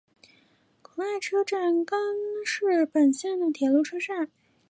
[0.81, 1.99] 古濑车站根
[2.43, 4.31] 室本线的铁路车站。